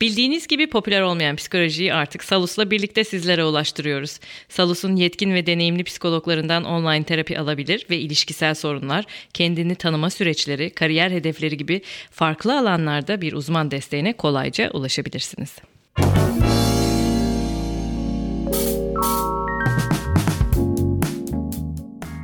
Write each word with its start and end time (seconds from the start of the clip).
Bildiğiniz 0.00 0.46
gibi 0.46 0.66
popüler 0.66 1.00
olmayan 1.00 1.36
psikolojiyi 1.36 1.94
artık 1.94 2.24
Salus'la 2.24 2.70
birlikte 2.70 3.04
sizlere 3.04 3.44
ulaştırıyoruz. 3.44 4.20
Salus'un 4.48 4.96
yetkin 4.96 5.34
ve 5.34 5.46
deneyimli 5.46 5.84
psikologlarından 5.84 6.64
online 6.64 7.04
terapi 7.04 7.38
alabilir 7.38 7.86
ve 7.90 7.98
ilişkisel 7.98 8.54
sorunlar, 8.54 9.04
kendini 9.34 9.74
tanıma 9.74 10.10
süreçleri, 10.10 10.70
kariyer 10.70 11.10
hedefleri 11.10 11.56
gibi 11.56 11.82
farklı 12.10 12.58
alanlarda 12.58 13.20
bir 13.20 13.32
uzman 13.32 13.70
desteğine 13.70 14.12
kolayca 14.12 14.70
ulaşabilirsiniz. 14.70 15.56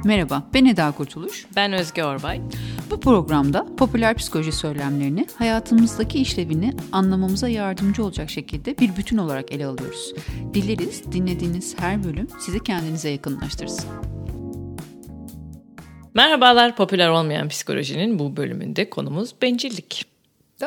Merhaba, 0.04 0.42
ben 0.54 0.64
Eda 0.64 0.92
Kurtuluş. 0.92 1.46
Ben 1.56 1.72
Özge 1.72 2.04
Orbay. 2.04 2.40
Bu 2.90 3.00
programda 3.00 3.66
popüler 3.76 4.16
psikoloji 4.16 4.52
söylemlerini 4.52 5.26
hayatımızdaki 5.38 6.18
işlevini 6.18 6.72
anlamamıza 6.92 7.48
yardımcı 7.48 8.04
olacak 8.04 8.30
şekilde 8.30 8.78
bir 8.78 8.96
bütün 8.96 9.18
olarak 9.18 9.52
ele 9.52 9.66
alıyoruz. 9.66 10.14
Dileriz 10.55 11.12
dinlediğiniz 11.12 11.78
her 11.78 12.05
bölüm 12.05 12.28
sizi 12.41 12.62
kendinize 12.62 13.08
yakınlaştırsın. 13.08 13.91
Merhabalar, 16.14 16.77
popüler 16.77 17.08
olmayan 17.08 17.48
psikolojinin 17.48 18.19
bu 18.19 18.36
bölümünde 18.36 18.91
konumuz 18.91 19.34
bencillik. 19.42 20.09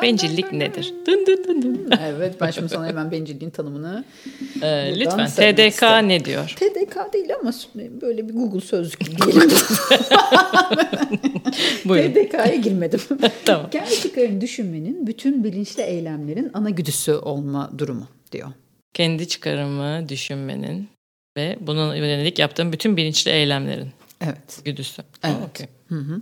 Bencillik 0.02 0.52
nedir? 0.52 0.94
Dın 1.06 1.26
dın 1.26 1.44
dın 1.48 1.62
dın. 1.62 1.90
Evet 2.06 2.34
şimdi 2.54 2.68
sana 2.68 2.86
hemen 2.86 3.10
bencilliğin 3.10 3.50
tanımını 3.50 4.04
Ee, 4.62 4.94
lütfen 5.00 5.26
TDK 5.26 5.66
isterim. 5.68 6.08
ne 6.08 6.24
diyor? 6.24 6.54
TDK 6.56 7.12
değil 7.12 7.28
ama 7.40 7.52
böyle 8.00 8.28
bir 8.28 8.34
Google 8.34 8.60
sözlük 8.60 9.00
diyelim. 9.26 9.48
TDK'ya 11.84 12.54
girmedim. 12.54 13.00
Tamam. 13.44 13.70
Kendi 13.70 14.00
çıkarını 14.00 14.40
düşünmenin 14.40 15.06
bütün 15.06 15.44
bilinçli 15.44 15.82
eylemlerin 15.82 16.50
ana 16.54 16.70
güdüsü 16.70 17.12
olma 17.12 17.70
durumu 17.78 18.08
diyor. 18.32 18.48
Kendi 18.94 19.28
çıkarımı 19.28 20.08
düşünmenin 20.08 20.88
ve 21.36 21.56
bunun 21.60 21.94
yönelik 21.94 22.38
yaptığım 22.38 22.72
bütün 22.72 22.96
bilinçli 22.96 23.30
eylemlerin 23.30 23.88
Evet. 24.20 24.60
güdüsü. 24.64 25.02
Evet. 25.24 25.36
Aa, 25.36 25.44
okey. 25.44 25.66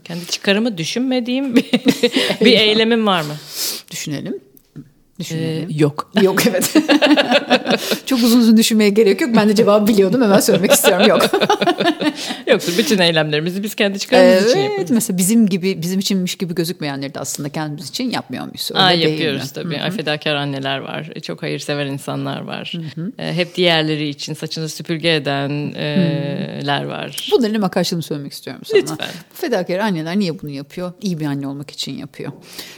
Kendi 0.04 0.26
çıkarımı 0.26 0.78
düşünmediğim 0.78 1.56
bir, 1.56 1.70
bir 2.40 2.58
eylemim 2.58 3.06
var 3.06 3.22
mı? 3.22 3.36
Düşünelim. 3.90 4.40
Ee, 5.12 5.24
Düşünelim. 5.24 5.70
yok. 5.78 6.10
Yok 6.22 6.46
evet. 6.46 6.74
Çok 8.06 8.18
uzun 8.22 8.40
uzun 8.40 8.56
düşünmeye 8.56 8.90
gerek 8.90 9.20
yok. 9.20 9.30
Ben 9.36 9.48
de 9.48 9.54
cevabı 9.54 9.86
biliyordum. 9.86 10.22
Hemen 10.22 10.40
söylemek 10.40 10.72
istiyorum. 10.72 11.08
Yok. 11.08 11.22
Yoksa 12.46 12.72
bütün 12.78 12.98
eylemlerimizi 12.98 13.62
biz 13.62 13.74
kendi 13.74 13.98
çıkarımız 13.98 14.42
için 14.50 14.58
evet. 14.58 14.68
yapıyoruz. 14.68 14.90
Mesela 14.90 15.18
bizim 15.18 15.48
gibi 15.48 15.82
bizim 15.82 15.98
içinmiş 15.98 16.34
gibi 16.34 16.54
gözükmeyenleri 16.54 17.14
de 17.14 17.20
aslında 17.20 17.48
kendimiz 17.48 17.88
için 17.88 18.10
yapmıyor 18.10 18.44
muyuz? 18.44 18.70
Öyle 18.72 18.82
Aa, 18.82 18.92
yapıyoruz 18.92 19.42
mi? 19.42 19.48
tabii. 19.54 19.80
Ay, 19.80 19.90
Fedakar 19.90 20.34
anneler 20.34 20.78
var. 20.78 21.10
Çok 21.22 21.42
hayırsever 21.42 21.86
insanlar 21.86 22.40
var. 22.40 22.72
Ee, 23.18 23.32
hep 23.32 23.54
diğerleri 23.54 24.08
için 24.08 24.34
saçını 24.34 24.68
süpürge 24.68 25.14
edenler 25.14 26.84
var. 26.84 27.28
Bunların 27.32 27.54
hem 27.54 27.68
karşılığını 27.68 28.02
söylemek 28.02 28.32
istiyorum 28.32 28.62
sana. 28.64 28.80
Lütfen. 28.80 29.08
Fedakar 29.34 29.78
anneler 29.78 30.18
niye 30.18 30.42
bunu 30.42 30.50
yapıyor? 30.50 30.92
İyi 31.00 31.20
bir 31.20 31.26
anne 31.26 31.46
olmak 31.46 31.70
için 31.70 31.98
yapıyor. 31.98 32.32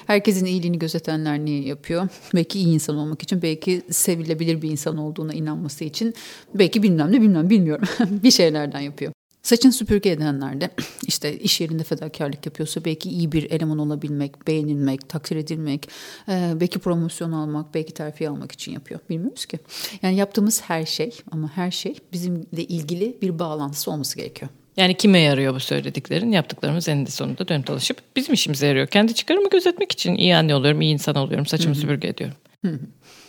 Herkesin 0.06 0.46
iyiliğini 0.46 0.78
gözetenler 0.78 1.38
niye 1.38 1.62
yapıyor? 1.62 2.08
Belki 2.34 2.58
iyi 2.58 2.74
insan 2.74 2.96
olmak 2.96 3.22
için, 3.22 3.42
belki 3.42 3.82
sevilebilir 3.90 4.62
bir 4.62 4.70
insan 4.70 4.96
olduğuna 4.96 5.32
inanması 5.32 5.84
için, 5.84 6.14
belki 6.54 6.82
bilmem 6.82 7.12
ne 7.12 7.20
bilmem 7.20 7.50
bilmiyorum. 7.50 7.88
bir 8.22 8.30
şeylerden 8.30 8.80
yapıyor. 8.80 9.12
Saçını 9.42 9.72
süpürge 9.72 10.10
edenler 10.10 10.60
de 10.60 10.70
işte 11.06 11.38
iş 11.38 11.60
yerinde 11.60 11.84
fedakarlık 11.84 12.46
yapıyorsa 12.46 12.84
belki 12.84 13.10
iyi 13.10 13.32
bir 13.32 13.50
eleman 13.50 13.78
olabilmek, 13.78 14.46
beğenilmek, 14.46 15.08
takdir 15.08 15.36
edilmek, 15.36 15.88
belki 16.28 16.78
promosyon 16.78 17.32
almak, 17.32 17.74
belki 17.74 17.94
terfi 17.94 18.28
almak 18.28 18.52
için 18.52 18.72
yapıyor. 18.72 19.00
Bilmiyoruz 19.10 19.46
ki. 19.46 19.58
Yani 20.02 20.16
yaptığımız 20.16 20.62
her 20.62 20.86
şey 20.86 21.18
ama 21.30 21.50
her 21.56 21.70
şey 21.70 21.96
bizimle 22.12 22.64
ilgili 22.64 23.18
bir 23.22 23.38
bağlantısı 23.38 23.90
olması 23.90 24.16
gerekiyor. 24.16 24.50
Yani 24.76 24.94
kime 24.94 25.18
yarıyor 25.18 25.54
bu 25.54 25.60
söylediklerin? 25.60 26.32
Yaptıklarımız 26.32 26.88
eninde 26.88 27.10
sonunda 27.10 27.48
dönüp 27.48 27.66
dolaşıp 27.66 27.98
bizim 28.16 28.34
işimize 28.34 28.66
yarıyor. 28.66 28.86
Kendi 28.86 29.14
çıkarımı 29.14 29.50
gözetmek 29.50 29.92
için 29.92 30.14
iyi 30.14 30.36
anne 30.36 30.54
oluyorum, 30.54 30.80
iyi 30.80 30.92
insan 30.92 31.14
oluyorum, 31.14 31.46
saçımı 31.46 31.74
süpürge 31.74 32.08
ediyorum. 32.08 32.36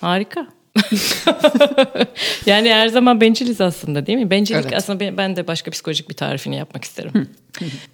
Harika. 0.02 0.48
yani 2.46 2.70
her 2.70 2.88
zaman 2.88 3.22
benciliz 3.22 3.62
aslında 3.62 4.06
değil 4.06 4.20
mi? 4.20 4.30
Bencillik 4.30 4.66
Evet. 4.66 4.74
aslında 4.78 5.00
ben, 5.00 5.18
ben 5.18 5.36
de 5.36 5.48
başka 5.48 5.72
psikolojik 5.72 6.10
bir 6.10 6.14
tarifini 6.14 6.56
yapmak 6.56 6.84
isterim. 6.84 7.30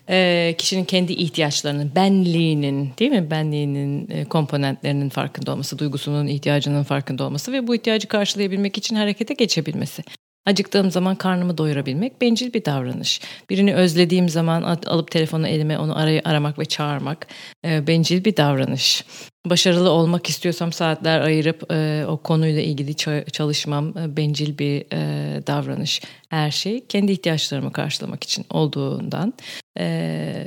Ee, 0.09 0.55
kişinin 0.57 0.85
kendi 0.85 1.13
ihtiyaçlarının, 1.13 1.91
benliğinin 1.95 2.89
değil 2.99 3.11
mi? 3.11 3.31
Benliğinin 3.31 4.09
e, 4.09 4.25
komponentlerinin 4.25 5.09
farkında 5.09 5.51
olması, 5.51 5.79
duygusunun 5.79 6.27
ihtiyacının 6.27 6.83
farkında 6.83 7.23
olması 7.23 7.51
ve 7.51 7.67
bu 7.67 7.75
ihtiyacı 7.75 8.07
karşılayabilmek 8.07 8.77
için 8.77 8.95
harekete 8.95 9.33
geçebilmesi. 9.33 10.03
Acıktığım 10.45 10.91
zaman 10.91 11.15
karnımı 11.15 11.57
doyurabilmek 11.57 12.21
bencil 12.21 12.53
bir 12.53 12.65
davranış. 12.65 13.21
Birini 13.49 13.75
özlediğim 13.75 14.29
zaman 14.29 14.61
alıp 14.61 15.11
telefonu 15.11 15.47
elime 15.47 15.79
onu 15.79 15.97
arayı 15.97 16.21
aramak 16.25 16.59
ve 16.59 16.65
çağırmak 16.65 17.27
e, 17.65 17.87
bencil 17.87 18.25
bir 18.25 18.37
davranış. 18.37 19.05
Başarılı 19.45 19.89
olmak 19.89 20.29
istiyorsam 20.29 20.73
saatler 20.73 21.21
ayırıp 21.21 21.71
e, 21.71 22.05
o 22.07 22.17
konuyla 22.17 22.61
ilgili 22.61 22.91
ça- 22.91 23.31
çalışmam 23.31 23.97
e, 23.97 24.17
bencil 24.17 24.57
bir 24.57 24.85
e, 24.93 25.47
davranış. 25.47 26.01
Her 26.29 26.51
şey 26.51 26.85
kendi 26.87 27.11
ihtiyaçlarımı 27.11 27.71
karşılamak 27.71 28.23
için 28.23 28.45
olduğundan 28.49 29.33
e, 29.79 29.85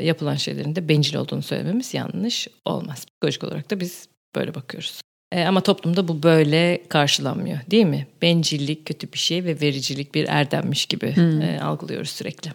yapılan 0.02 0.36
şeylerin 0.36 0.76
de 0.76 0.88
bencil 0.88 1.16
olduğunu 1.16 1.42
söylememiz 1.42 1.94
yanlış 1.94 2.48
olmaz. 2.64 3.06
Psikolojik 3.06 3.44
olarak 3.44 3.70
da 3.70 3.80
biz 3.80 4.08
böyle 4.36 4.54
bakıyoruz. 4.54 5.03
E, 5.34 5.44
ama 5.44 5.60
toplumda 5.60 6.08
bu 6.08 6.22
böyle 6.22 6.82
karşılanmıyor 6.88 7.58
değil 7.70 7.86
mi? 7.86 8.06
Bencillik 8.22 8.86
kötü 8.86 9.12
bir 9.12 9.18
şey 9.18 9.44
ve 9.44 9.60
vericilik 9.60 10.14
bir 10.14 10.28
erdemmiş 10.28 10.86
gibi 10.86 11.14
e, 11.42 11.60
algılıyoruz 11.60 12.10
sürekli. 12.10 12.50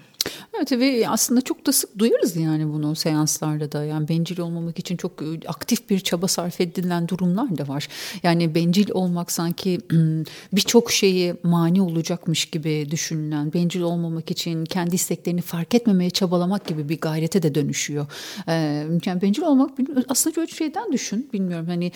Evet 0.59 0.71
ve 0.71 1.09
aslında 1.09 1.41
çok 1.41 1.65
da 1.65 1.71
sık 1.71 1.99
duyarız 1.99 2.35
yani 2.35 2.73
bunu 2.73 2.95
seanslarda 2.95 3.71
da. 3.71 3.83
Yani 3.83 4.09
bencil 4.09 4.39
olmamak 4.39 4.79
için 4.79 4.97
çok 4.97 5.11
e, 5.21 5.47
aktif 5.47 5.89
bir 5.89 5.99
çaba 5.99 6.27
sarf 6.27 6.61
edilen 6.61 7.07
durumlar 7.07 7.57
da 7.57 7.67
var. 7.67 7.87
Yani 8.23 8.55
bencil 8.55 8.91
olmak 8.91 9.31
sanki 9.31 9.79
birçok 10.53 10.91
şeyi 10.91 11.35
mani 11.43 11.81
olacakmış 11.81 12.45
gibi 12.45 12.87
düşünülen, 12.91 13.53
bencil 13.53 13.81
olmamak 13.81 14.31
için 14.31 14.65
kendi 14.65 14.95
isteklerini 14.95 15.41
fark 15.41 15.75
etmemeye 15.75 16.09
çabalamak 16.09 16.67
gibi 16.67 16.89
bir 16.89 16.99
gayrete 16.99 17.43
de 17.43 17.55
dönüşüyor. 17.55 18.07
Yani 19.05 19.21
bencil 19.21 19.41
olmak 19.41 19.71
aslında 20.09 20.35
çok 20.35 20.49
şeyden 20.49 20.91
düşün. 20.91 21.29
Bilmiyorum 21.33 21.67
hani 21.67 21.91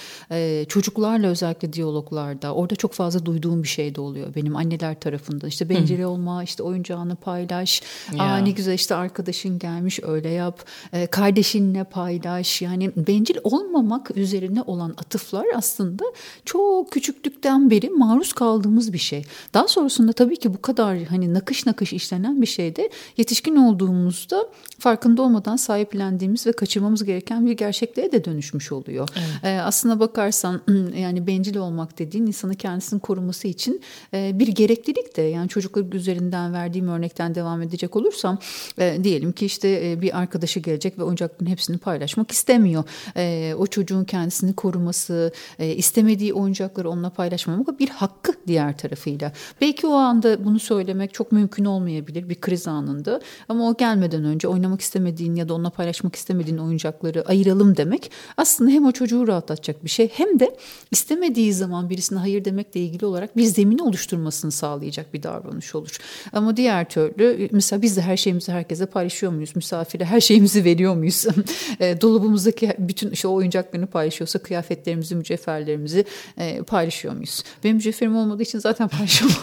çocuklarla 0.65 1.27
özellikle 1.27 1.73
diyaloglarda 1.73 2.53
orada 2.53 2.75
çok 2.75 2.93
fazla 2.93 3.25
duyduğum 3.25 3.63
bir 3.63 3.67
şey 3.67 3.95
de 3.95 4.01
oluyor. 4.01 4.35
Benim 4.35 4.55
anneler 4.55 4.99
tarafından 4.99 5.49
işte 5.49 5.69
bencil 5.69 6.03
olma, 6.03 6.43
işte 6.43 6.63
oyuncağını 6.63 7.15
paylaş, 7.15 7.81
Ya. 8.17 8.17
Güzel 8.55 8.73
işte 8.73 8.95
arkadaşın 8.95 9.59
gelmiş 9.59 9.99
öyle 10.03 10.29
yap. 10.29 10.65
E, 10.93 11.07
kardeşinle 11.07 11.83
paylaş. 11.83 12.61
Yani 12.61 12.91
bencil 12.95 13.37
olmamak 13.43 14.17
üzerine 14.17 14.61
olan 14.61 14.89
atıflar 14.89 15.45
aslında 15.55 16.03
çok 16.45 16.91
küçüklükten 16.91 17.69
beri 17.69 17.89
maruz 17.89 18.33
kaldığımız 18.33 18.93
bir 18.93 18.97
şey. 18.97 19.25
Daha 19.53 19.67
sonrasında 19.67 20.13
tabii 20.13 20.37
ki 20.37 20.53
bu 20.53 20.61
kadar 20.61 21.03
hani 21.03 21.33
nakış 21.33 21.65
nakış 21.65 21.93
işlenen 21.93 22.41
bir 22.41 22.47
şeyde 22.47 22.89
yetişkin 23.17 23.55
olduğumuzda 23.55 24.49
farkında 24.79 25.21
olmadan 25.21 25.55
sahiplendiğimiz 25.55 26.47
ve 26.47 26.51
kaçırmamız 26.51 27.03
gereken 27.03 27.45
bir 27.45 27.51
gerçekliğe 27.51 28.11
de 28.11 28.25
dönüşmüş 28.25 28.71
oluyor. 28.71 29.09
E, 29.43 29.59
aslına 29.59 29.99
bakarsan 29.99 30.61
yani 30.97 31.27
bencil 31.27 31.57
olmak 31.57 31.99
dediğin 31.99 32.25
insanı 32.25 32.55
kendisini 32.55 32.99
koruması 32.99 33.47
için 33.47 33.81
e, 34.13 34.31
bir 34.39 34.47
gereklilik 34.47 35.17
de 35.17 35.21
yani 35.21 35.49
çocuklar 35.49 35.93
üzerinden 35.93 36.53
verdiğim 36.53 36.87
örnekten 36.87 37.35
devam 37.35 37.61
edecek 37.61 37.95
olursam 37.95 38.37
e, 38.77 39.03
diyelim 39.03 39.31
ki 39.31 39.45
işte 39.45 39.91
e, 39.91 40.01
bir 40.01 40.17
arkadaşı 40.19 40.59
gelecek 40.59 40.99
ve 40.99 41.03
oyuncakların 41.03 41.49
hepsini 41.49 41.77
paylaşmak 41.77 42.31
istemiyor. 42.31 42.83
E, 43.17 43.53
o 43.57 43.67
çocuğun 43.67 44.03
kendisini 44.03 44.53
koruması, 44.53 45.31
e, 45.59 45.67
istemediği 45.75 46.33
oyuncakları 46.33 46.89
onunla 46.89 47.09
paylaşmamak 47.09 47.79
bir 47.79 47.89
hakkı 47.89 48.33
diğer 48.47 48.77
tarafıyla. 48.77 49.31
Belki 49.61 49.87
o 49.87 49.93
anda 49.93 50.45
bunu 50.45 50.59
söylemek 50.59 51.13
çok 51.13 51.31
mümkün 51.31 51.65
olmayabilir 51.65 52.29
bir 52.29 52.35
kriz 52.35 52.67
anında 52.67 53.21
ama 53.49 53.69
o 53.69 53.77
gelmeden 53.77 54.23
önce 54.23 54.47
oynamak 54.47 54.81
istemediğin 54.81 55.35
ya 55.35 55.49
da 55.49 55.53
onunla 55.53 55.69
paylaşmak 55.69 56.15
istemediğin 56.15 56.57
oyuncakları 56.57 57.27
ayıralım 57.27 57.77
demek 57.77 58.11
aslında 58.37 58.71
hem 58.71 58.85
o 58.85 58.91
çocuğu 58.91 59.27
rahatlatacak 59.27 59.83
bir 59.83 59.89
şey 59.89 60.09
hem 60.13 60.39
de 60.39 60.57
istemediği 60.91 61.53
zaman 61.53 61.89
birisine 61.89 62.19
hayır 62.19 62.45
demekle 62.45 62.79
ilgili 62.79 63.05
olarak 63.05 63.37
bir 63.37 63.43
zemin 63.43 63.77
oluşturmasını 63.77 64.51
sağlayacak 64.51 65.13
bir 65.13 65.23
davranış 65.23 65.75
olur. 65.75 65.97
Ama 66.33 66.57
diğer 66.57 66.89
türlü 66.89 67.49
mesela 67.51 67.81
biz 67.81 67.97
de 67.97 68.01
her 68.01 68.17
şeyimizi 68.33 68.51
herkese 68.51 68.85
paylaşıyor 68.85 69.31
muyuz? 69.31 69.55
Misafire 69.55 70.05
her 70.05 70.21
şeyimizi 70.21 70.63
veriyor 70.63 70.95
muyuz? 70.95 71.25
e, 71.79 72.01
dolabımızdaki 72.01 72.73
bütün 72.77 73.11
işte 73.11 73.27
oyuncaklarını 73.27 73.87
paylaşıyorsa 73.87 74.39
kıyafetlerimizi, 74.39 75.15
mücevherlerimizi 75.15 76.05
e, 76.37 76.61
paylaşıyor 76.61 77.13
muyuz? 77.13 77.43
Benim 77.63 77.75
mücevherim 77.75 78.15
olmadığı 78.17 78.43
için 78.43 78.59
zaten 78.59 78.87
paylaşamam. 78.87 79.35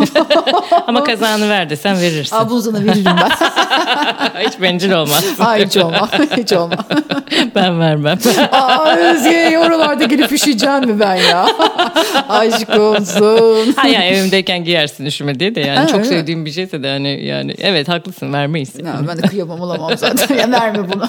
Ama 0.86 1.04
kazanı 1.10 1.48
ver 1.48 1.70
desen 1.70 2.00
verirsin. 2.00 2.36
Aa, 2.36 2.50
bunu 2.50 2.62
sana 2.62 2.84
veririm 2.84 3.04
ben. 3.04 3.30
Hiç 4.48 4.60
bencil 4.60 4.92
olmaz. 4.92 5.24
Aa, 5.38 5.56
hiç 5.56 5.76
olma. 5.76 6.08
Hiç 6.36 6.52
olma. 6.52 6.76
ben 7.54 7.80
vermem. 7.80 8.18
Aa 8.52 8.96
Özge 8.96 9.58
oralarda 9.58 10.04
gelip 10.04 10.32
üşüyeceğim 10.32 10.84
mi 10.86 11.00
ben 11.00 11.14
ya? 11.14 11.46
Aşk 12.28 12.78
olsun. 12.78 13.72
ha 13.76 13.88
yani 13.88 14.04
evimdeyken 14.04 14.64
giyersin 14.64 15.06
üşüme 15.06 15.40
diye 15.40 15.54
de 15.54 15.60
yani 15.60 15.78
Ha, 15.78 15.86
çok 15.86 16.06
sevdiğim 16.06 16.46
bir 16.46 16.50
şeyse 16.52 16.82
de 16.82 16.88
hani 16.90 17.24
yani 17.24 17.54
evet 17.58 17.88
haklısın 17.88 18.32
vermeyiz. 18.32 18.74
Ya 18.78 19.00
ben 19.08 19.18
de 19.18 19.22
kıyamam 19.22 19.60
olamam 19.60 19.92
zaten. 19.96 20.36
Ya 20.36 20.50
verme 20.50 20.92
bunu. 20.92 21.08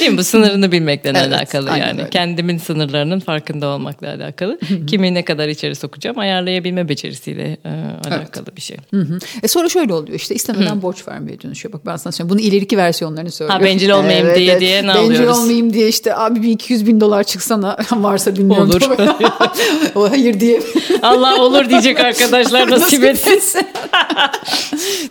Değil 0.00 0.10
mi? 0.10 0.18
Bu 0.18 0.24
sınırını 0.24 0.72
bilmekle 0.72 1.10
Evet, 1.10 1.32
alakalı 1.32 1.68
yani. 1.68 2.00
öyle. 2.00 2.10
Kendimin 2.10 2.58
sınırlarının 2.58 3.20
farkında 3.20 3.66
olmakla 3.66 4.08
alakalı. 4.08 4.58
Kimi 4.86 5.14
ne 5.14 5.24
kadar 5.24 5.48
içeri 5.48 5.74
sokacağım 5.74 6.18
ayarlayabilme 6.18 6.88
becerisiyle 6.88 7.56
e, 7.64 7.70
alakalı 8.08 8.46
bir 8.56 8.60
şey. 8.60 8.76
Hı 8.90 9.00
hı. 9.00 9.18
E 9.42 9.48
sonra 9.48 9.68
şöyle 9.68 9.94
oluyor 9.94 10.18
işte 10.18 10.34
istemeden 10.34 10.82
borç 10.82 11.08
vermeye 11.08 11.40
dönüşüyor. 11.42 11.72
Bak 11.72 11.86
ben 11.86 11.96
sana 11.96 12.12
söyleyeyim. 12.12 12.38
Bunun 12.38 12.48
ileriki 12.48 12.76
versiyonlarını 12.76 13.30
söylüyorum. 13.30 13.64
Bencil 13.88 13.98
olmayayım 13.98 14.34
diye 14.34 14.60
diye 14.60 14.82
ne 14.82 14.88
bencil 14.88 15.00
alıyoruz? 15.00 15.38
olmayayım 15.38 15.72
diye 15.72 15.88
işte 15.88 16.16
abi 16.16 16.42
bir 16.42 16.48
200 16.48 16.86
bin 16.86 17.00
dolar 17.00 17.24
çıksana 17.24 17.76
varsa 17.92 18.36
bilmiyorum. 18.36 18.70
Olur. 18.70 18.80
o 19.94 20.10
hayır 20.10 20.40
diye. 20.40 20.62
Allah 21.02 21.42
olur 21.42 21.70
diyecek 21.70 22.00
arkadaşlar 22.00 22.70
nasip 22.70 23.04
etsin. 23.04 23.66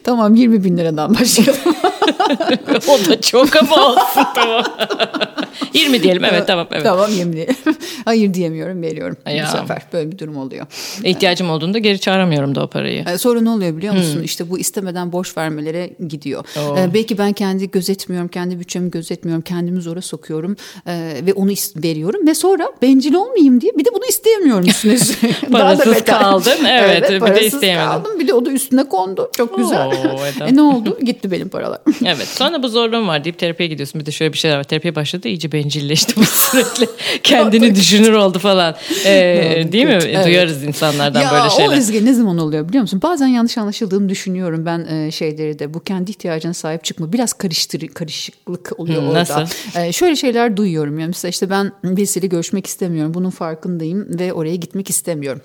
tamam 0.03 0.35
20 0.35 0.63
bin 0.63 0.77
liradan 0.77 1.15
başlayalım. 1.19 1.75
o 2.87 3.09
da 3.09 3.21
çok 3.21 3.55
ama 3.55 3.87
olsun 3.87 4.23
tamam. 4.35 4.63
20 5.73 6.03
diyelim 6.03 6.23
evet 6.25 6.47
tamam. 6.47 6.67
Evet. 6.71 6.83
Tamam 6.83 7.11
20 7.11 7.33
diyelim. 7.33 7.55
hayır 8.05 8.33
diyemiyorum 8.33 8.81
veriyorum. 8.81 9.17
Ya. 9.29 9.45
Bu 9.47 9.57
sefer 9.57 9.81
böyle 9.93 10.11
bir 10.11 10.17
durum 10.17 10.37
oluyor. 10.37 10.65
İhtiyacım 11.03 11.49
olduğunda 11.49 11.79
geri 11.79 11.99
çağıramıyorum 11.99 12.55
da 12.55 12.63
o 12.63 12.67
parayı. 12.67 13.05
E, 13.13 13.17
Sonra 13.17 13.41
ne 13.41 13.49
oluyor 13.49 13.77
biliyor 13.77 13.93
musun? 13.93 14.21
İşte 14.23 14.49
bu 14.49 14.59
istemeden 14.59 15.11
borç 15.11 15.37
vermelere 15.37 15.89
gidiyor. 16.07 16.45
E, 16.77 16.93
belki 16.93 17.17
ben 17.17 17.33
kendi 17.33 17.71
gözetmiyorum, 17.71 18.27
kendi 18.27 18.59
bütçemi 18.59 18.91
gözetmiyorum, 18.91 19.41
kendimi 19.41 19.81
zora 19.81 20.01
sokuyorum 20.01 20.57
e, 20.87 21.13
ve 21.25 21.33
onu 21.33 21.53
veriyorum 21.75 22.27
ve 22.27 22.35
sonra 22.35 22.67
bencil 22.81 23.13
olmayayım 23.13 23.61
diye 23.61 23.71
bir 23.77 23.85
de 23.85 23.89
bunu 23.93 24.05
isteyemiyorum 24.09 24.67
üstüne. 24.67 24.93
Da 24.93 25.51
Parasız 25.51 25.95
beter. 25.95 26.19
kaldın, 26.19 26.65
evet, 26.69 27.09
bir 27.09 27.13
de 27.13 27.19
parasız 27.19 27.53
isteyemedin. 27.53 27.87
kaldım 27.87 28.19
bir 28.19 28.27
de 28.27 28.33
o 28.33 28.45
da 28.45 28.51
üstüne 28.51 28.83
kondu. 28.83 29.29
Çok 29.37 29.57
güzel. 29.57 29.87
Oo, 29.87 30.19
evet. 30.23 30.51
e 30.51 30.55
ne 30.55 30.61
oldu? 30.61 30.97
Gitti 31.03 31.31
benim 31.31 31.49
paralar. 31.49 31.79
Evet 32.05 32.27
sonra 32.27 32.63
bu 32.63 32.69
zorluğum 32.69 33.07
var 33.07 33.23
deyip 33.23 33.39
terapiye 33.39 33.69
gidiyorsun. 33.69 34.01
Bir 34.01 34.05
de 34.05 34.11
şöyle 34.11 34.33
bir 34.33 34.37
şeyler 34.37 34.57
var. 34.57 34.63
Terapiye 34.63 34.95
başladı 34.95 35.27
iyice 35.27 35.51
bencilleşti 35.51 36.15
bu 36.15 36.25
sürekli. 36.25 36.87
Kendini 37.23 37.75
düşünür 37.75 38.13
oldu 38.13 38.39
falan. 38.39 38.75
Ee, 39.05 39.67
değil 39.71 39.85
mi? 39.85 39.99
Evet. 40.01 40.25
Duyarız 40.25 40.63
insanlardan 40.63 41.21
ya 41.21 41.31
böyle 41.31 41.43
o 41.43 41.49
şeyler. 41.49 41.77
Özge 41.77 42.05
ne 42.05 42.13
zaman 42.13 42.37
oluyor 42.37 42.69
biliyor 42.69 42.81
musun? 42.81 42.99
Bazen 43.03 43.27
yanlış 43.27 43.57
anlaşıldığımı 43.57 44.09
düşünüyorum 44.09 44.65
ben 44.65 44.85
e, 44.85 45.11
şeyleri 45.11 45.59
de. 45.59 45.73
Bu 45.73 45.79
kendi 45.83 46.11
ihtiyacına 46.11 46.53
sahip 46.53 46.83
çıkma. 46.83 47.13
Biraz 47.13 47.33
karıştır 47.33 47.87
karışıklık 47.87 48.79
oluyor 48.79 49.01
Hı, 49.01 49.07
orada. 49.07 49.19
nasıl? 49.19 49.79
E, 49.79 49.91
şöyle 49.91 50.15
şeyler 50.15 50.57
duyuyorum. 50.57 50.99
Yani 50.99 51.07
mesela 51.07 51.29
işte 51.29 51.49
ben 51.49 51.71
birisiyle 51.83 52.27
görüşmek 52.27 52.67
istemiyorum. 52.67 53.13
Bunun 53.13 53.29
farkındayım 53.29 54.19
ve 54.19 54.33
oraya 54.33 54.55
gitmek 54.55 54.89
istemiyorum. 54.89 55.41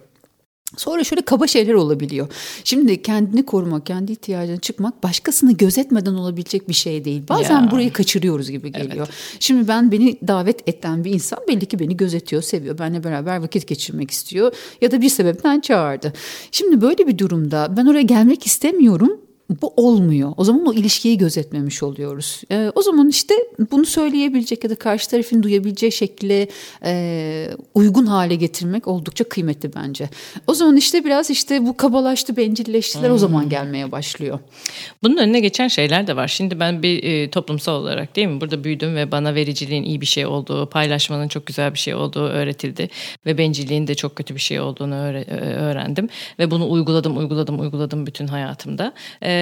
Sonra 0.77 1.05
şöyle 1.05 1.23
kaba 1.23 1.47
şeyler 1.47 1.75
olabiliyor. 1.75 2.29
Şimdi 2.65 3.03
kendini 3.03 3.47
korumak, 3.47 3.87
kendi 3.87 4.13
ihtiyacına 4.13 4.57
çıkmak 4.57 5.03
başkasını 5.03 5.53
gözetmeden 5.53 6.15
olabilecek 6.15 6.69
bir 6.69 6.75
şey 6.75 7.05
değil. 7.05 7.23
Bazen 7.29 7.63
Ya. 7.63 7.71
burayı 7.71 7.93
kaçırıyoruz 7.93 8.51
gibi 8.51 8.73
geliyor. 8.73 9.09
Şimdi 9.41 9.69
ben 9.69 9.93
beni 9.93 10.19
davet 10.29 10.69
eden 10.69 11.05
bir 11.05 11.11
insan 11.11 11.39
belli 11.49 11.67
ki 11.67 11.79
beni 11.79 11.97
gözetiyor, 11.97 12.43
seviyor. 12.43 12.79
Benimle 12.79 13.05
beraber 13.05 13.43
vakit 13.43 13.67
geçirmek 13.67 14.11
istiyor 14.11 14.53
ya 14.81 14.91
da 14.91 15.01
bir 15.01 15.09
sebepten 15.09 15.61
çağırdı. 15.61 16.13
Şimdi 16.53 16.81
böyle 16.81 17.07
bir 17.07 17.19
durumda 17.19 17.75
ben 17.77 17.87
oraya 17.87 18.03
gelmek 18.03 18.47
istemiyorum. 18.47 19.21
Bu 19.63 19.73
olmuyor. 19.77 20.33
O 20.37 20.45
zaman 20.45 20.67
o 20.67 20.73
ilişkiyi 20.73 21.19
gözetmemiş 21.19 21.83
oluyoruz. 21.83 22.43
Ee, 22.53 22.73
o 22.75 22.83
zaman 22.83 23.09
işte 23.09 23.35
bunu 23.71 23.85
söyleyebilecek 23.85 24.65
ya 24.65 24.71
da 24.71 24.75
karşı 24.75 25.11
tarafın 25.11 25.43
duyabileceği 25.43 25.93
şekilde 25.93 26.49
e, 26.85 27.51
uygun 27.75 28.07
hale 28.07 28.35
getirmek 28.35 28.89
oldukça 28.89 29.25
kıymetli 29.25 29.75
bence. 29.75 30.09
O 30.47 30.55
zaman 30.55 30.77
işte 30.77 31.05
biraz 31.05 31.31
işte 31.31 31.67
bu 31.67 31.77
kabalaştı, 31.77 32.37
bencilleştiler 32.37 33.11
o 33.11 33.19
zaman 33.19 33.49
gelmeye 33.49 33.93
başlıyor. 33.93 34.39
Bunun 35.03 35.17
önüne 35.17 35.41
geçen 35.41 35.69
şeyler 35.69 36.07
de 36.07 36.17
var. 36.17 36.29
Şimdi 36.29 36.61
ben 36.61 36.83
bir 36.83 37.05
e, 37.05 37.31
toplumsal 37.31 37.75
olarak 37.83 38.17
değil 38.17 38.29
mi 38.29 38.41
burada 38.41 38.65
büyüdüm 38.65 38.97
ve 38.97 39.13
bana 39.13 39.35
vericiliğin 39.35 39.83
iyi 39.83 40.01
bir 40.01 40.07
şey 40.07 40.27
olduğu, 40.27 40.67
paylaşmanın 40.67 41.29
çok 41.29 41.47
güzel 41.47 41.75
bir 41.75 41.79
şey 41.79 41.95
olduğu 41.95 42.25
öğretildi. 42.25 42.89
Ve 43.27 43.39
bencilliğin 43.39 43.87
de 43.87 43.95
çok 43.95 44.17
kötü 44.17 44.35
bir 44.35 44.41
şey 44.41 44.61
olduğunu 44.61 44.95
öğre- 44.95 45.31
e, 45.31 45.55
öğrendim. 45.55 46.09
Ve 46.39 46.51
bunu 46.51 46.71
uyguladım, 46.71 47.19
uyguladım, 47.19 47.61
uyguladım 47.61 48.07
bütün 48.07 48.27
hayatımda. 48.27 48.93
E, 49.23 49.38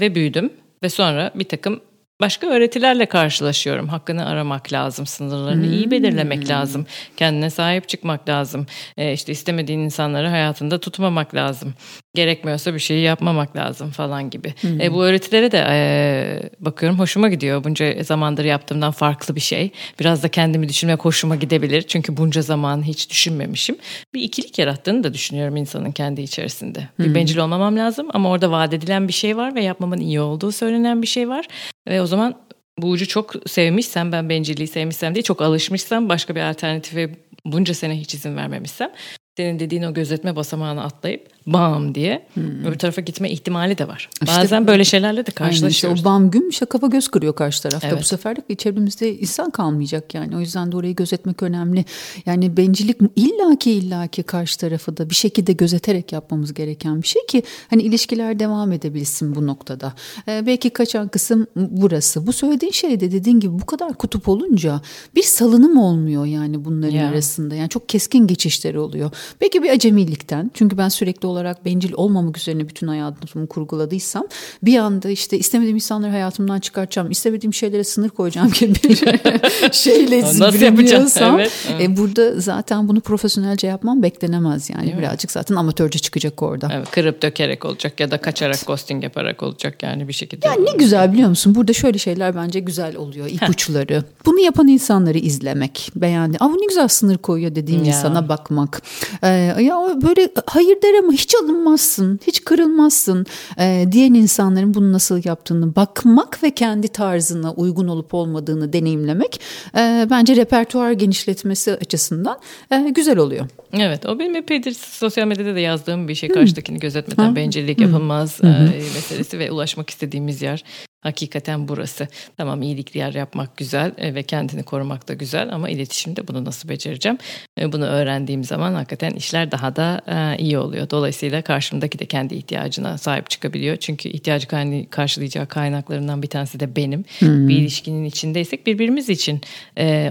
ve 0.00 0.14
büyüdüm. 0.14 0.52
Ve 0.82 0.88
sonra 0.88 1.30
bir 1.34 1.44
takım 1.44 1.80
başka 2.20 2.46
öğretilerle 2.46 3.06
karşılaşıyorum. 3.06 3.88
Hakkını 3.88 4.26
aramak 4.26 4.72
lazım, 4.72 5.06
sınırlarını 5.06 5.66
iyi 5.66 5.90
belirlemek 5.90 6.48
lazım. 6.48 6.86
Kendine 7.16 7.50
sahip 7.50 7.88
çıkmak 7.88 8.28
lazım. 8.28 8.66
E, 8.96 9.12
işte 9.12 9.32
istemediğin 9.32 9.80
insanları 9.80 10.28
hayatında 10.28 10.80
tutmamak 10.80 11.34
lazım. 11.34 11.74
Gerekmiyorsa 12.14 12.74
bir 12.74 12.78
şeyi 12.78 13.02
yapmamak 13.02 13.56
lazım 13.56 13.90
falan 13.90 14.30
gibi. 14.30 14.54
E, 14.80 14.92
bu 14.92 15.04
öğretilere 15.04 15.52
de 15.52 15.64
e, 15.68 16.50
bakıyorum 16.60 16.98
hoşuma 16.98 17.28
gidiyor. 17.28 17.64
Bunca 17.64 18.02
zamandır 18.02 18.44
yaptığımdan 18.44 18.90
farklı 18.92 19.34
bir 19.36 19.40
şey. 19.40 19.70
Biraz 20.00 20.22
da 20.22 20.28
kendimi 20.28 20.68
düşünmek 20.68 21.04
hoşuma 21.04 21.36
gidebilir. 21.36 21.82
Çünkü 21.82 22.16
bunca 22.16 22.42
zaman 22.42 22.82
hiç 22.82 23.10
düşünmemişim. 23.10 23.76
Bir 24.14 24.20
ikilik 24.20 24.58
yarattığını 24.58 25.04
da 25.04 25.14
düşünüyorum 25.14 25.56
insanın 25.56 25.92
kendi 25.92 26.22
içerisinde. 26.22 26.88
Bir 26.98 27.14
bencil 27.14 27.38
olmamam 27.38 27.76
lazım 27.76 28.08
ama 28.14 28.30
orada 28.30 28.50
vaat 28.50 28.74
edilen 28.74 29.08
bir 29.08 29.12
şey 29.12 29.36
var 29.36 29.54
ve 29.54 29.62
yapmamın 29.62 30.00
iyi 30.00 30.20
olduğu 30.20 30.52
söylenen 30.52 31.02
bir 31.02 31.06
şey 31.06 31.28
var. 31.28 31.46
Ve 31.88 32.02
o 32.02 32.06
zaman 32.06 32.34
bu 32.78 32.90
ucu 32.90 33.08
çok 33.08 33.32
sevmişsem 33.46 34.12
ben 34.12 34.28
bencilliği 34.28 34.68
sevmişsem 34.68 35.14
diye 35.14 35.22
çok 35.22 35.42
alışmışsam 35.42 36.08
başka 36.08 36.34
bir 36.34 36.40
alternatife 36.40 37.10
bunca 37.44 37.74
sene 37.74 38.00
hiç 38.00 38.14
izin 38.14 38.36
vermemişsem 38.36 38.90
senin 39.36 39.58
dediğin 39.58 39.82
o 39.82 39.94
gözetme 39.94 40.36
basamağını 40.36 40.82
atlayıp 40.84 41.28
bam 41.46 41.94
diye 41.94 42.26
öbür 42.66 42.78
tarafa 42.78 43.00
gitme 43.00 43.30
ihtimali 43.30 43.78
de 43.78 43.88
var. 43.88 44.10
İşte- 44.22 44.26
Bazen 44.40 44.66
böyle 44.66 44.84
şeylerle 44.84 45.10
de 45.16 45.18
Aynen 45.18 45.24
işte 45.26 45.32
karşılaşıyoruz. 45.34 46.00
o 46.00 46.04
bam 46.04 46.30
güm 46.30 46.48
işte 46.48 46.66
kafa 46.66 46.86
göz 46.86 47.08
kırıyor 47.08 47.34
karşı 47.34 47.62
tarafta. 47.62 47.88
Evet. 47.88 47.98
Bu 48.00 48.04
sefer 48.04 48.36
de 48.36 48.54
çevremizde 48.54 49.18
insan 49.18 49.50
kalmayacak 49.50 50.14
yani. 50.14 50.36
O 50.36 50.40
yüzden 50.40 50.72
de 50.72 50.76
orayı 50.76 50.94
gözetmek 50.94 51.42
önemli. 51.42 51.84
Yani 52.26 52.56
bencillik 52.56 52.96
illaki 53.16 53.70
illaki 53.72 54.22
karşı 54.22 54.58
tarafı 54.58 54.96
da 54.96 55.10
bir 55.10 55.14
şekilde 55.14 55.52
gözeterek 55.52 56.12
yapmamız 56.12 56.54
gereken 56.54 57.02
bir 57.02 57.06
şey 57.08 57.26
ki 57.26 57.42
hani 57.70 57.82
ilişkiler 57.82 58.38
devam 58.38 58.72
edebilsin 58.72 59.34
bu 59.34 59.46
noktada. 59.46 59.92
Ee, 60.28 60.46
belki 60.46 60.70
kaçan 60.70 61.08
kısım 61.08 61.46
burası. 61.56 62.26
Bu 62.26 62.32
söylediğin 62.32 62.72
şey 62.72 63.00
de 63.00 63.12
dediğin 63.12 63.40
gibi 63.40 63.52
bu 63.60 63.66
kadar 63.66 63.94
kutup 63.94 64.28
olunca 64.28 64.80
bir 65.14 65.22
salınım 65.22 65.76
olmuyor 65.78 66.26
yani 66.26 66.64
bunların 66.64 66.96
Ya. 66.96 67.08
arasında. 67.08 67.54
Yani 67.54 67.68
çok 67.68 67.88
keskin 67.88 68.26
geçişleri 68.26 68.78
oluyor. 68.78 69.10
Belki 69.40 69.62
bir 69.62 69.70
acemilikten 69.70 70.50
çünkü 70.54 70.78
ben 70.78 70.88
sürekli 70.88 71.26
olarak 71.26 71.64
bencil 71.64 71.92
olmamak 71.92 72.38
üzerine 72.38 72.68
bütün 72.68 72.88
hayatımı 72.88 73.46
kurguladıysam 73.46 74.24
bir 74.62 74.78
anda 74.78 75.10
işte 75.10 75.38
istemediğim 75.38 75.76
insanları 75.76 76.10
hayatımdan 76.12 76.60
çıkartacağım, 76.60 77.10
istemediğim 77.10 77.54
şeylere 77.54 77.84
sınır 77.84 78.08
koyacağım 78.08 78.52
gibi 78.60 78.74
bir 78.74 78.96
şeyle 79.72 80.22
zibriliyorsam, 80.22 81.40
Evet, 81.40 81.52
evet. 81.70 81.80
e, 81.88 81.96
burada 81.96 82.40
zaten 82.40 82.88
bunu 82.88 83.00
profesyonelce 83.00 83.66
yapmam 83.66 84.02
beklenemez 84.02 84.70
yani 84.70 84.82
Değil 84.82 84.94
mi? 84.94 84.98
birazcık 85.00 85.30
zaten 85.30 85.54
amatörce 85.54 85.98
çıkacak 85.98 86.42
orada. 86.42 86.68
Evet, 86.74 86.90
kırıp 86.90 87.22
dökerek 87.22 87.64
olacak 87.64 88.00
ya 88.00 88.10
da 88.10 88.18
kaçarak 88.18 88.66
ghosting 88.66 89.02
yaparak 89.04 89.42
olacak 89.42 89.82
yani 89.82 90.08
bir 90.08 90.12
şekilde. 90.12 90.46
Yani 90.46 90.64
ne 90.66 90.72
güzel 90.78 91.12
biliyor 91.12 91.28
musun? 91.28 91.54
Burada 91.54 91.72
şöyle 91.72 91.98
şeyler 91.98 92.36
bence 92.36 92.60
güzel 92.60 92.96
oluyor. 92.96 93.26
ipuçları. 93.26 94.04
Bunu 94.26 94.40
yapan 94.40 94.68
insanları 94.68 95.18
izlemek. 95.18 95.90
Beğendi. 95.96 96.36
Aa 96.40 96.48
bu 96.50 96.56
ne 96.60 96.66
güzel 96.66 96.88
sınır 96.88 97.18
koyuyor 97.18 97.54
dediğin 97.54 97.78
Ya. 97.84 97.86
insana 97.86 98.28
bakmak. 98.28 98.82
Ee, 99.22 99.28
ya 99.62 99.76
böyle 100.02 100.28
hayır 100.46 100.82
der 100.82 100.98
ama 100.98 101.12
hiç 101.12 101.34
alınmazsın. 101.34 102.20
Hiç 102.26 102.44
kırılmazsın. 102.44 103.26
Ee, 103.58 103.84
diyen 103.92 104.14
insanların 104.14 104.74
bunu 104.74 104.92
nasıl 104.92 105.20
yaptığını 105.24 105.76
bakmak 105.76 106.42
ve 106.42 106.50
kendi 106.50 106.88
tarzına 106.88 107.52
uygun 107.52 107.88
olup 107.88 108.14
olmadığını 108.14 108.72
deneyimlemek 108.72 109.40
e, 109.76 110.06
bence 110.10 110.36
repertuar 110.36 110.92
genişletmesi 110.92 111.72
açısından 111.72 112.38
e, 112.70 112.90
güzel 112.90 113.18
oluyor. 113.18 113.46
Evet 113.72 114.06
o 114.06 114.18
benim 114.18 114.36
epeydir 114.36 114.72
sosyal 114.72 115.26
medyada 115.26 115.54
da 115.54 115.60
yazdığım 115.60 116.08
bir 116.08 116.14
şey. 116.14 116.28
Karşıdakini 116.28 116.78
gözetmeden 116.78 117.36
bencillik 117.36 117.80
yapılmaz 117.80 118.40
e, 118.44 118.46
meselesi 118.94 119.38
ve 119.38 119.50
ulaşmak 119.50 119.90
istediğimiz 119.90 120.42
yer 120.42 120.64
hakikaten 121.02 121.68
burası. 121.68 122.08
Tamam 122.36 122.62
iyilikli 122.62 122.98
yer 122.98 123.14
yapmak 123.14 123.56
güzel 123.56 123.92
e, 123.98 124.14
ve 124.14 124.22
kendini 124.22 124.62
korumak 124.62 125.08
da 125.08 125.14
güzel 125.14 125.52
ama 125.52 125.68
iletişimde 125.68 126.28
bunu 126.28 126.44
nasıl 126.44 126.68
becereceğim? 126.68 127.18
E, 127.60 127.72
Bunu 127.72 127.84
öğrendiğim 127.84 128.44
zaman 128.44 128.74
hakikaten 128.74 129.10
işler 129.10 129.50
daha 129.52 129.76
da 129.76 130.00
e, 130.06 130.42
iyi 130.42 130.58
oluyor. 130.58 130.90
Dolayısıyla 130.90 131.42
karşımdaki 131.42 131.98
de 131.98 132.06
kendi 132.06 132.34
ihtiyacına 132.34 132.98
sahip 132.98 133.30
çıkabiliyor. 133.30 133.76
Çünkü 133.76 134.08
ihtiyacı 134.08 134.46
karşılayacağı 134.90 135.46
kaynaklarından 135.46 136.22
bir 136.22 136.28
tanesi 136.28 136.60
de 136.60 136.76
benim. 136.76 137.04
Bir 137.22 137.56
ilişkinin 137.56 138.04
içindeysek 138.04 138.66
birbirimiz 138.66 139.08
için 139.08 139.40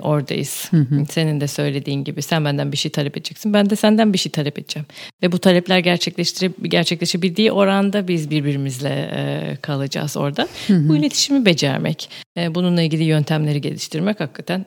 oradayız. 0.02 0.72
Senin 1.10 1.42
de 1.42 1.48
söylediğin 1.48 2.04
gibi 2.04 2.22
sen 2.22 2.46
benden 2.46 2.72
bir 2.72 2.78
şey 2.78 2.92
talep 2.92 3.18
edeceksin. 3.18 3.54
Ben 3.54 3.70
de 3.70 3.76
senden 3.76 4.14
bir 4.14 4.18
şey 4.18 4.32
talep 4.32 4.60
edeceğim. 4.60 4.86
Ve 5.24 5.32
bu 5.32 5.40
talepler 5.40 5.80
gerçekleştire, 5.80 6.52
gerçekleşebildiği 6.64 7.52
oranda 7.52 8.08
biz 8.08 8.30
birbirimizle 8.30 9.58
kalacağız 9.62 10.18
orada. 10.18 10.48
Bu 10.90 10.96
iletişimi 10.96 11.46
becermek, 11.46 12.10
e, 12.38 12.56
bununla 12.56 12.82
ilgili 12.82 13.04
yöntemleri 13.04 13.62
geliştirmek 13.62 14.20
hakikaten 14.20 14.66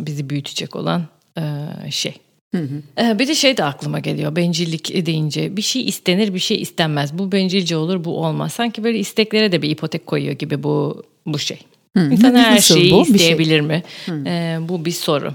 bizi 0.00 0.30
büyütecek 0.30 0.76
olan 0.76 1.02
e, 1.38 1.42
şey. 1.90 2.14
Hı 2.54 2.62
hı. 2.62 3.04
E, 3.04 3.18
bir 3.18 3.28
de 3.28 3.34
şey 3.34 3.56
de 3.56 3.64
aklıma 3.64 3.98
geliyor 3.98 4.36
bencillik 4.36 5.06
deyince 5.06 5.56
bir 5.56 5.62
şey 5.62 5.86
istenir 5.86 6.34
bir 6.34 6.38
şey 6.38 6.62
istenmez 6.62 7.18
bu 7.18 7.32
bencilce 7.32 7.76
olur 7.76 8.04
bu 8.04 8.24
olmaz 8.24 8.52
sanki 8.52 8.84
böyle 8.84 8.98
isteklere 8.98 9.52
de 9.52 9.62
bir 9.62 9.70
ipotek 9.70 10.06
koyuyor 10.06 10.32
gibi 10.32 10.62
bu 10.62 11.02
bu 11.26 11.38
şey. 11.38 11.58
Hı. 11.96 12.10
İnsan 12.10 12.34
her 12.34 12.58
şeyi 12.58 12.92
bu? 12.92 13.02
isteyebilir 13.02 13.48
şey. 13.48 13.60
mi? 13.60 13.82
Ee, 14.08 14.58
bu 14.60 14.84
bir 14.84 14.90
soru. 14.90 15.34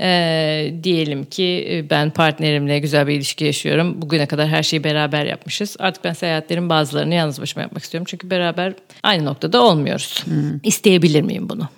Ee, 0.00 0.74
diyelim 0.82 1.24
ki 1.24 1.66
e, 1.70 1.90
ben 1.90 2.10
partnerimle 2.10 2.78
güzel 2.78 3.06
bir 3.06 3.14
ilişki 3.14 3.44
yaşıyorum. 3.44 4.02
Bugüne 4.02 4.26
kadar 4.26 4.48
her 4.48 4.62
şeyi 4.62 4.84
beraber 4.84 5.24
yapmışız. 5.24 5.76
Artık 5.78 6.04
ben 6.04 6.12
seyahatlerin 6.12 6.68
bazılarını 6.68 7.14
yalnız 7.14 7.40
başıma 7.40 7.62
yapmak 7.62 7.82
istiyorum. 7.82 8.06
Çünkü 8.10 8.30
beraber 8.30 8.74
aynı 9.02 9.24
noktada 9.24 9.62
olmuyoruz. 9.62 10.22
Hmm. 10.24 10.58
İsteyebilir 10.62 11.22
miyim 11.22 11.48
bunu? 11.48 11.68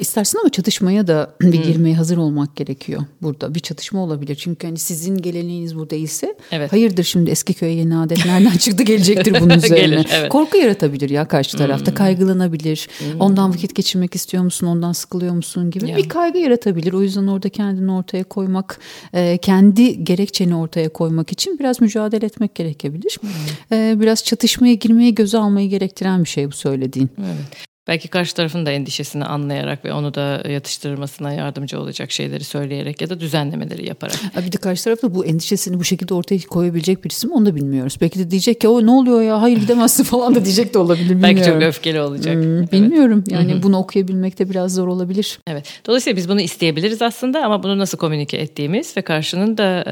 İstersin 0.00 0.38
ama 0.38 0.48
çatışmaya 0.48 1.06
da 1.06 1.34
bir 1.40 1.52
hmm. 1.52 1.62
girmeye 1.62 1.96
hazır 1.96 2.16
olmak 2.16 2.56
gerekiyor 2.56 3.02
burada. 3.22 3.54
Bir 3.54 3.60
çatışma 3.60 4.00
olabilir. 4.00 4.34
Çünkü 4.34 4.66
hani 4.66 4.78
sizin 4.78 5.18
geleneğiniz 5.18 5.76
bu 5.76 5.90
değilse 5.90 6.34
evet. 6.50 6.72
hayırdır 6.72 7.04
şimdi 7.04 7.30
eski 7.30 7.54
köye 7.54 7.72
yeni 7.72 7.96
adet 7.96 8.26
nereden 8.26 8.56
çıktı 8.56 8.82
gelecektir 8.82 9.40
bunun 9.40 9.54
üzerine. 9.56 9.94
Gelir, 9.94 10.08
evet. 10.12 10.28
Korku 10.28 10.56
yaratabilir 10.56 11.10
ya 11.10 11.28
karşı 11.28 11.56
tarafta. 11.56 11.86
Hmm. 11.86 11.94
Kaygılanabilir. 11.94 12.88
Hmm. 12.98 13.20
Ondan 13.20 13.54
vakit 13.54 13.74
geçirmek 13.74 14.14
istiyor 14.14 14.44
musun? 14.44 14.66
Ondan 14.66 14.92
sıkılıyor 14.92 15.34
musun 15.34 15.70
gibi 15.70 15.90
ya. 15.90 15.96
bir 15.96 16.08
kaygı 16.08 16.38
yaratabilir. 16.38 16.92
O 16.92 17.02
yüzden 17.02 17.26
orada 17.26 17.48
kendini 17.48 17.92
ortaya 17.92 18.24
koymak, 18.24 18.78
e, 19.14 19.38
kendi 19.42 20.04
gerekçeni 20.04 20.56
ortaya 20.56 20.88
koymak 20.88 21.32
için 21.32 21.58
biraz 21.58 21.80
mücadele 21.80 22.26
etmek 22.26 22.54
gerekebilir. 22.54 23.18
Hmm. 23.20 24.00
Biraz 24.00 24.24
çatışmaya 24.24 24.74
girmeye 24.74 25.10
göze 25.10 25.38
almayı 25.38 25.68
gerektiren 25.68 26.24
bir 26.24 26.28
şey 26.28 26.46
bu 26.46 26.52
söylediğin. 26.52 27.10
Evet. 27.18 27.71
Belki 27.88 28.08
karşı 28.08 28.34
tarafın 28.34 28.66
da 28.66 28.70
endişesini 28.70 29.24
anlayarak 29.24 29.84
ve 29.84 29.92
onu 29.92 30.14
da 30.14 30.42
yatıştırmasına 30.48 31.32
yardımcı 31.32 31.80
olacak 31.80 32.10
şeyleri 32.10 32.44
söyleyerek 32.44 33.00
ya 33.00 33.10
da 33.10 33.20
düzenlemeleri 33.20 33.88
yaparak. 33.88 34.16
Bir 34.46 34.52
de 34.52 34.56
karşı 34.56 34.84
tarafta 34.84 35.14
bu 35.14 35.24
endişesini 35.24 35.78
bu 35.78 35.84
şekilde 35.84 36.14
ortaya 36.14 36.38
koyabilecek 36.38 37.04
birisi 37.04 37.26
mi 37.26 37.34
onu 37.34 37.46
da 37.46 37.54
bilmiyoruz. 37.54 37.96
Belki 38.00 38.18
de 38.18 38.30
diyecek 38.30 38.60
ki 38.60 38.68
o 38.68 38.86
ne 38.86 38.90
oluyor 38.90 39.22
ya 39.22 39.42
hayır 39.42 39.58
gidemezsin 39.58 40.04
falan 40.12 40.34
da 40.34 40.44
diyecek 40.44 40.74
de 40.74 40.78
olabilir 40.78 41.10
bilmiyorum. 41.10 41.36
Belki 41.36 41.50
çok 41.50 41.62
öfkeli 41.62 42.00
olacak. 42.00 42.34
Hmm, 42.34 42.58
evet. 42.58 42.72
Bilmiyorum 42.72 43.24
yani 43.30 43.52
Hı-hı. 43.52 43.62
bunu 43.62 43.78
okuyabilmek 43.78 44.38
de 44.38 44.50
biraz 44.50 44.74
zor 44.74 44.88
olabilir. 44.88 45.38
Evet 45.46 45.80
dolayısıyla 45.86 46.16
biz 46.16 46.28
bunu 46.28 46.40
isteyebiliriz 46.40 47.02
aslında 47.02 47.44
ama 47.44 47.62
bunu 47.62 47.78
nasıl 47.78 47.98
komünike 47.98 48.36
ettiğimiz 48.36 48.96
ve 48.96 49.02
karşının 49.02 49.58
da 49.58 49.84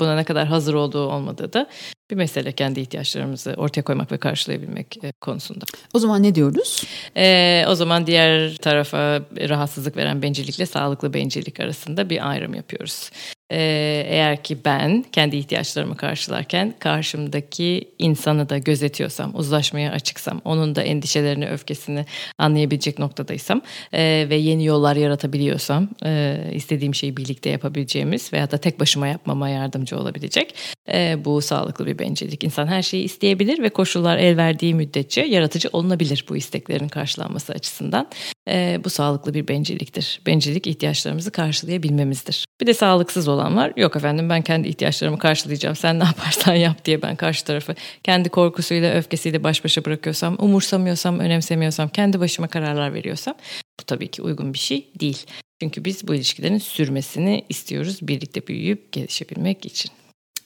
buna 0.00 0.16
ne 0.16 0.24
kadar 0.24 0.46
hazır 0.46 0.74
olduğu 0.74 1.06
olmadığı 1.06 1.52
da 1.52 1.66
bir 2.10 2.16
mesele 2.16 2.52
kendi 2.52 2.80
ihtiyaçlarımızı 2.80 3.54
ortaya 3.56 3.82
koymak 3.82 4.12
ve 4.12 4.18
karşılayabilmek 4.18 5.04
e, 5.04 5.12
konusunda. 5.20 5.64
O 5.94 5.98
zaman 5.98 6.22
ne 6.22 6.34
diyoruz? 6.34 6.84
Ee, 7.16 7.64
o 7.68 7.74
zaman 7.74 8.06
diğer 8.06 8.56
tarafa 8.56 9.20
rahatsızlık 9.48 9.96
veren 9.96 10.22
bencillikle 10.22 10.66
sağlıklı 10.66 11.14
bencillik 11.14 11.60
arasında 11.60 12.10
bir 12.10 12.30
ayrım 12.30 12.54
yapıyoruz. 12.54 13.10
Ee, 13.52 14.06
eğer 14.08 14.42
ki 14.42 14.58
ben 14.64 15.04
kendi 15.12 15.36
ihtiyaçlarımı 15.36 15.96
karşılarken 15.96 16.74
karşımdaki 16.78 17.90
insanı 17.98 18.48
da 18.48 18.58
gözetiyorsam, 18.58 19.32
uzlaşmaya 19.34 19.92
açıksam, 19.92 20.40
onun 20.44 20.74
da 20.74 20.82
endişelerini, 20.82 21.48
öfkesini 21.48 22.06
anlayabilecek 22.38 22.98
noktadaysam 22.98 23.60
e, 23.92 24.26
ve 24.30 24.36
yeni 24.36 24.64
yollar 24.64 24.96
yaratabiliyorsam, 24.96 25.88
e, 26.04 26.38
istediğim 26.54 26.94
şeyi 26.94 27.16
birlikte 27.16 27.50
yapabileceğimiz 27.50 28.32
veya 28.32 28.50
da 28.50 28.58
tek 28.58 28.80
başıma 28.80 29.06
yapmama 29.06 29.48
yardımcı 29.48 29.98
olabilecek 29.98 30.54
e, 30.92 31.24
bu 31.24 31.42
sağlıklı 31.42 31.86
bir 31.86 31.98
bencillik. 31.98 32.44
İnsan 32.44 32.66
her 32.66 32.82
şeyi 32.82 33.04
isteyebilir 33.04 33.62
ve 33.62 33.68
koşullar 33.68 34.18
el 34.18 34.36
verdiği 34.36 34.74
müddetçe 34.74 35.20
yaratıcı 35.20 35.68
olunabilir 35.72 36.24
bu 36.28 36.36
isteklerin 36.36 36.88
karşılanması 36.88 37.52
açısından. 37.52 38.08
E, 38.48 38.80
bu 38.84 38.90
sağlıklı 38.90 39.34
bir 39.34 39.48
bencilliktir. 39.48 40.20
Bencillik 40.26 40.66
ihtiyaçlarımızı 40.66 41.30
karşılayabilmemizdir. 41.30 42.44
Bir 42.60 42.66
de 42.66 42.74
sağlıksız 42.74 43.28
olan 43.28 43.56
var. 43.56 43.72
Yok 43.76 43.96
efendim 43.96 44.28
ben 44.28 44.42
kendi 44.42 44.68
ihtiyaçlarımı 44.68 45.18
karşılayacağım. 45.18 45.76
Sen 45.76 46.00
ne 46.00 46.04
yaparsan 46.04 46.54
yap 46.66 46.84
diye 46.84 47.02
ben 47.02 47.16
karşı 47.16 47.44
tarafı 47.44 47.74
kendi 48.02 48.28
korkusuyla, 48.28 48.94
öfkesiyle 48.94 49.44
baş 49.44 49.64
başa 49.64 49.84
bırakıyorsam, 49.84 50.36
umursamıyorsam, 50.38 51.18
önemsemiyorsam, 51.18 51.88
kendi 51.88 52.20
başıma 52.20 52.48
kararlar 52.48 52.94
veriyorsam 52.94 53.34
bu 53.80 53.84
tabii 53.84 54.08
ki 54.08 54.22
uygun 54.22 54.52
bir 54.52 54.58
şey 54.58 54.90
değil. 55.00 55.26
Çünkü 55.60 55.84
biz 55.84 56.08
bu 56.08 56.14
ilişkilerin 56.14 56.58
sürmesini 56.58 57.44
istiyoruz 57.48 57.98
birlikte 58.02 58.46
büyüyüp 58.46 58.92
gelişebilmek 58.92 59.66
için. 59.66 59.90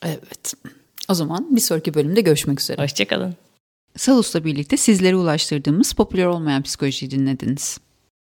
Evet. 0.03 0.55
O 1.09 1.15
zaman 1.15 1.57
bir 1.57 1.61
sonraki 1.61 1.95
bölümde 1.95 2.21
görüşmek 2.21 2.61
üzere. 2.61 2.83
Hoşçakalın. 2.83 3.35
Salus'la 3.97 4.45
birlikte 4.45 4.77
sizlere 4.77 5.17
ulaştırdığımız 5.17 5.93
popüler 5.93 6.27
olmayan 6.27 6.63
psikolojiyi 6.63 7.11
dinlediniz. 7.11 7.79